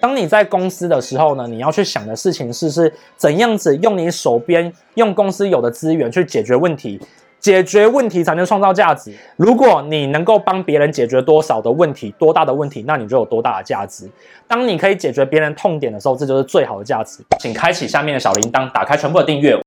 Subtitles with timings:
[0.00, 7.00] 当你在公司的时候呢，你要去想的事情是是怎样子用你手边用公司有的资源去解决问题，
[7.40, 9.12] 解决问题才能创造价值。
[9.36, 14.08] 如果你能够帮别人解决多少的问题，多大的问题，那你就有多大的价值。
[14.46, 17.20] 当你可以解决别人痛点的时候，这就是最好的价值。
[17.40, 19.58] 请开启下面的小铃铛，打开全部的订阅。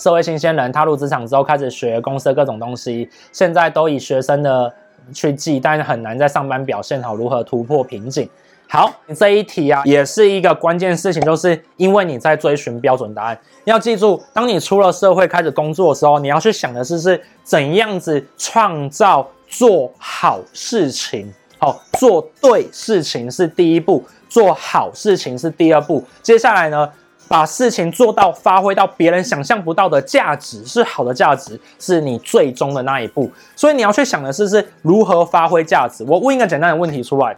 [0.00, 4.72] 社会新鲜人踏入职场之后，开始学公司的各种东西，现在都以学生的
[5.12, 8.28] 去记，但是很难在上班表现好，如何突破瓶颈？
[8.68, 13.38] 好，这一题啊，也是一个关键事情，就是因为你在追寻标准答案。
[13.64, 21.32] 要记住，当你出了社会开始工作的时候，你要去想的是是怎样子创造做好事情。
[21.58, 26.04] 好，做对事情是第一步，做好事情是第二步。
[26.20, 26.92] 接下来呢，
[27.28, 33.30] 把事情做到发挥到别人想象不到的价值，是好的价值，是你最终的那一步。
[33.54, 36.04] 所以你要去想的是是如何发挥价值。
[36.06, 37.36] 我问一个简单的问题出来。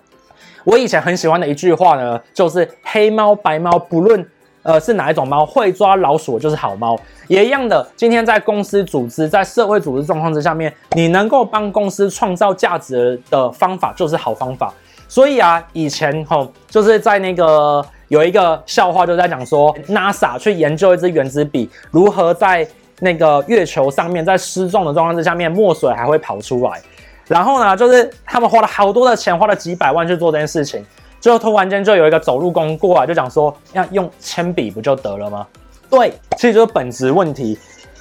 [0.64, 4.28] 我以前很喜欢的一句话呢，就是黑猫白猫，不论
[4.62, 6.98] 呃是哪一种猫，会抓老鼠就是好猫。
[7.26, 14.74] 也一样的，今天在公司组织、在社会组织状况之下面，你能够帮公司创造价值的方法就是好方法。
[15.08, 22.66] 所以啊，以前吼就是在那个有一个笑话，就在讲说，NASA 去研究一支原子笔如何在
[23.00, 26.80] 那个月球上面，在失重的状况之下面，墨水还会跑出来。
[27.26, 30.84] 然后呢，就是他们花了好多的钱，花了几百万去做这件事情，
[31.20, 35.46] 最后突然间就有一个走路工过来，就讲说，要用铅笔不就得了吗？
[35.90, 37.58] 对，其实就是本质问题。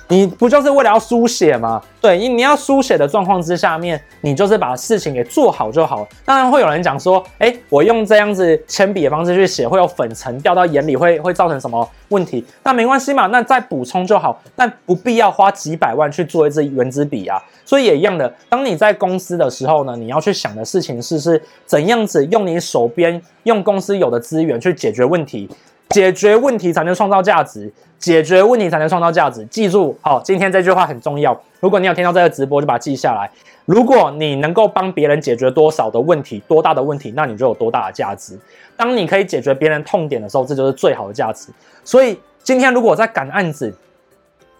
[0.09, 1.81] 你不就是为了要书写吗？
[1.99, 6.07] 对，你你要书写的状况之下面，你就是把事情给做好就好。
[6.23, 12.45] 当然会有人讲说，哎，我用这样子铅笔的方式去写，会有粉尘掉到眼里，会会造成什么问题？
[12.63, 14.41] 那没关系嘛，那再补充就好。
[14.55, 17.41] 但不必要花几百万去做一支原子笔啊。
[17.65, 25.49] 所以也一样的，当你在公司的时候呢，你要去想的事情是是怎样子用你手边用公司有的资源去解决问题。
[25.89, 29.45] 解决问题才能创造价值，解决问题才能创造价值。
[29.45, 31.39] 记住，好，今天这句话很重要。
[31.59, 33.29] 如果你有听到这个直播，就把它记下来。
[33.65, 38.37] 如果你能够帮别人解决多少的问题，多大的问题，那你就有多大的价值。
[38.75, 41.49] 当你可以解决别人痛点的时候，这就是最好的价值。
[41.83, 43.73] 所以今天如果我在赶案子，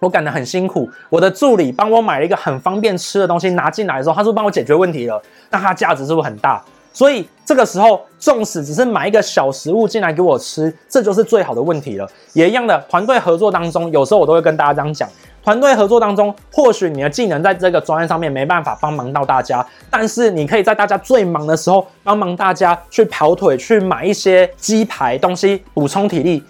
[0.00, 5.20] 我赶得很辛苦，我的助理帮我买了一个很方便吃的东西拿进来的时候，他是不是帮我解决问题了？
[5.50, 6.62] 那它价值是不是很大？
[6.92, 12.08] 所以这个时候，纵使只是买一个小食物进来给我吃，这就是最好的问题了。
[12.32, 15.08] 也一样的，团队合作当中，有时候我都会跟大家这样讲：
[15.42, 26.42] 团队合作当中，或许你的技能在这个专业上面没办法帮忙到大家，但是你可以在大家最忙的时候帮忙大家去跑腿，去买一些鸡排东西补充体力。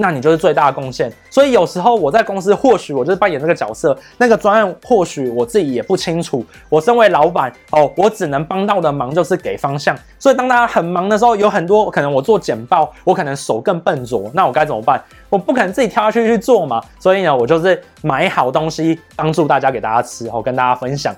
[0.00, 1.12] 那你就是最大的贡献。
[1.28, 6.44] 所以有时候我在公司，或许我就是扮演这个角色，那个专案或许我自己也不清楚。
[6.68, 9.96] 我身为老板哦，我只能帮到的忙就是给方向。
[10.18, 15.02] 所以当大家很忙的时候，有很多可能我做简报，我可能手更笨拙，那我该怎么办？
[15.28, 16.82] 我不可能自己跳下去去做嘛。
[16.98, 21.14] 所以呢，我就是买好东西，帮助大家给大家吃，哦，跟大家分享。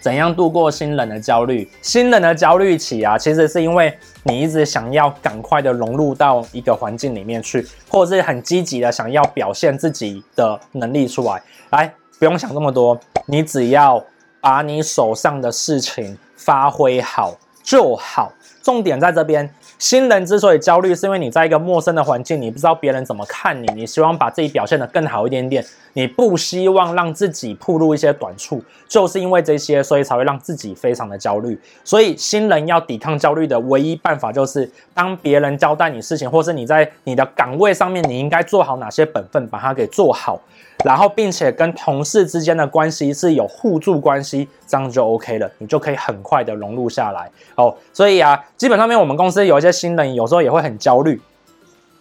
[0.00, 1.70] 怎样度过新人的焦虑？
[1.82, 11.42] 新人的焦虑期啊，其实是因为你一直想要赶快的融入到一个环境里面去，或者是很积极的想要表现自己的能力出来。
[11.70, 14.02] 来，不用想这么多，你只要
[14.40, 18.32] 把你手上的事情发挥好就好。
[18.62, 19.48] 重点在这边。
[19.78, 31.58] 新人之所以焦虑，是因为你在一个陌生的环境，你不知道别人怎么看你，你希望把自己表现得更好一点点，你不希望让自己暴露一些短处，就是因为这些，所以才会让自己非常的焦虑。
[31.82, 40.38] 所以新人要抵抗焦虑的唯一办法，就是当别人交代你事情，或是你在你的岗位上面，你应该做好哪些本分，把它给做好。
[40.84, 47.74] 然后，并且跟同事之间的关系是有互助关系，这样就 OK 了，你就可以很快的融入下来哦。
[47.92, 51.20] 所以啊，基本上面我们公司有一些新人，有时候也会很焦虑。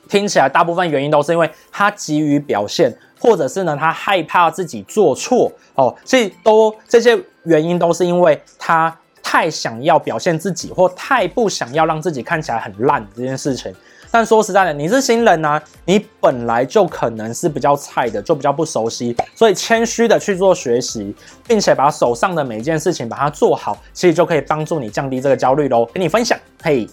[0.07, 5.95] 听起来大部分原因都是因为他急于表现，或者是呢他害怕自己做错哦。
[6.03, 8.97] 所以都这些原因都是因为他
[9.31, 13.71] 太想要表现自己，或太不想要让自己看起来很烂这件事情。
[14.09, 21.15] 但说实在的，你是新人啊，你本来就可能是比较菜的，就比较不熟悉，所以谦虚的去做学习，
[21.47, 25.85] 并且把手上的每件事情把它做好，其实就可以帮助你降低这个焦虑喽。
[25.93, 26.89] 跟你分享，嘿，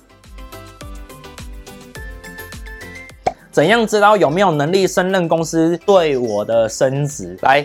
[3.51, 7.35] 怎样知道有没有能力胜任公司对我的升职？
[7.41, 7.65] 来，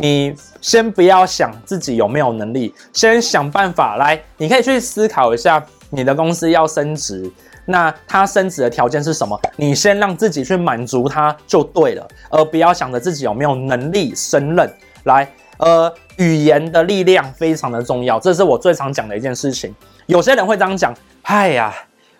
[0.00, 0.32] 你
[0.62, 7.30] 先不要想自己有没有能力，先想办法来，你可以去思考一下，你的公司要升职。
[7.64, 9.38] 那他升职的条件是什么？
[9.56, 14.72] 你先让自己去满足他就对了，而不要想着自己有没有能力胜任。
[15.04, 15.28] 来，
[15.58, 19.74] 呃，语言的力量非常的重要，这是我最常讲的一件事情。
[20.06, 21.74] 有些人会这样讲：“哎呀，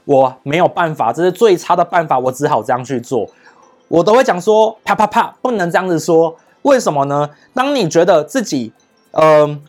[0.04, 3.28] 我没有办法，这是最差的办法，我只好这样去做。”
[3.88, 6.36] 我都会讲说：“啪啪啪，不能这样子说。
[6.62, 7.28] 为什么呢？
[7.52, 8.72] 当你觉得自己，
[9.10, 9.60] 呃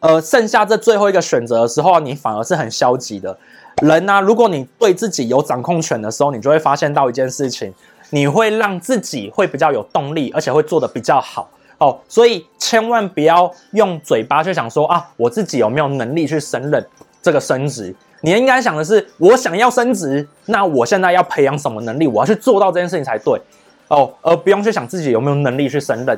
[0.00, 3.36] 呃，剩下这最后一个选择的时候，你反而是很消极的
[3.82, 7.72] 人呢、如果你对自己有掌控权的时候，你就会发现到一件事情，
[8.10, 16.86] 你会让自己会比较有动力，而且会做得比较好。”哦，所以千万不要用嘴巴去想说啊，我自己有没有能力去胜任
[17.20, 17.92] 这个升职？
[18.20, 22.06] 你应该想的是，我想要升职，那我现在要培养什么能力？
[22.06, 23.40] 我要去做到这件事情才对
[23.88, 26.16] 哦，而不用去想自己有没有能力去胜任。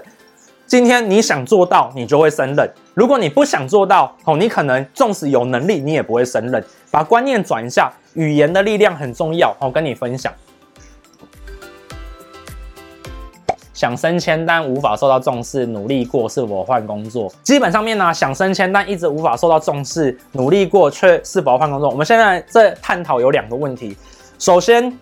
[0.74, 6.64] 今天你想做到，你就会胜任；如果你不想做到，哦，你可能纵使有能力，你也不会胜任。
[6.90, 9.56] 把观念转一下，语言的力量很重要。
[9.60, 10.32] 我跟你分享。
[13.72, 17.32] 想升迁但无法受到重视，努力过是否换工作？
[17.44, 21.88] 基本上面呢，想升迁但一直无法受到重视，努力过却是否换工作？
[21.88, 23.96] 我们现在这探讨有两个问题。
[24.40, 24.92] 首先，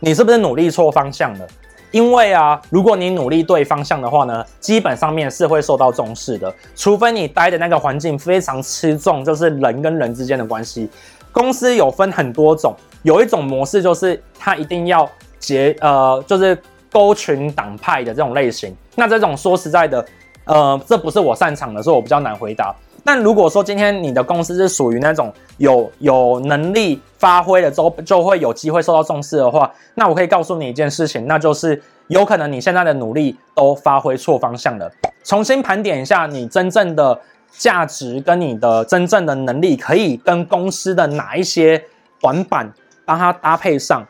[0.00, 1.46] 你是不是努力错方向了？
[1.90, 6.54] 因为啊，如果你努力对方向的话呢，基本上面是会受到重视的。
[6.74, 10.88] 除非你待的那个环境非常吃重，就是人跟人之间的关系。
[11.32, 15.08] 公司有分很多种，有一种模式就是他一定要
[15.38, 16.56] 结呃，就是。
[16.92, 20.04] 勾群党派的这种类型，那这种说实在的，
[20.44, 22.74] 呃，这不是我擅长的，所以我比较难回答。
[23.04, 34.90] 但如果说今天你的公司是属于那种有有能力发挥了之后就会有机会受到重视的话，那我可以告诉你一件事情，那就是有可能你现在的努力都发挥错方向了。
[35.24, 37.20] 重新盘点一下你真正的
[37.50, 41.84] 价值跟你的真正的能力，可以跟公司的哪一些
[42.20, 42.72] 短板
[43.04, 44.06] 帮它搭配上，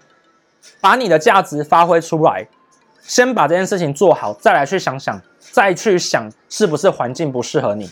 [0.80, 2.46] 把你的价值发挥出来。
[3.02, 7.90] 先把这件事情做好，再来去想想，再去想是不是环境不适合你。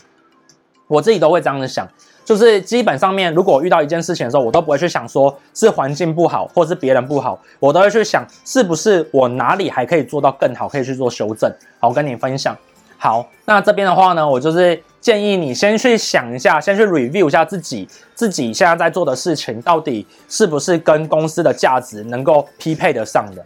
[0.88, 1.87] 我自己都会这样子想，
[2.25, 11.49] 就是基本上面，如果遇到一件事情的时候，我都不会去想说是环境不好，或是别人不好，我都会去想是不是我哪里还可以做到更好，可以去做修正。
[11.79, 12.56] 好，跟你分享。
[12.96, 23.44] 好，那这边的话呢，我就是建议你先去想一下，先去 review 一下自己自己现在在做的事情，到底是不是跟公司的价值能够匹配得上的。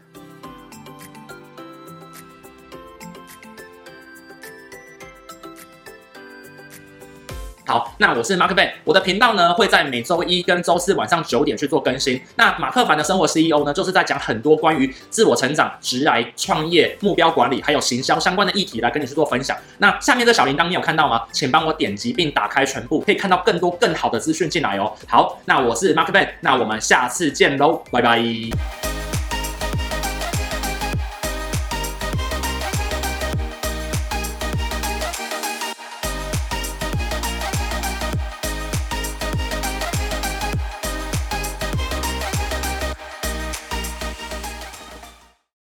[7.65, 12.21] 好，那我是马克 Ben，我的频道呢会在每周一跟周四晚上九点去做更新。
[12.37, 19.57] 那马克凡的生活 CEO 呢，就是在讲很多关于自我成长、职涯、创业、目标管理，还有行销相关的议题来跟你去做分享。
[19.79, 21.23] 那下面这小铃铛你有看到吗？
[21.31, 24.93] 请帮我点击并打开全部，可以看到更多更好的资讯进来哦。
[25.07, 28.92] 好，那我是马克 Ben，那我们下次见喽，拜拜。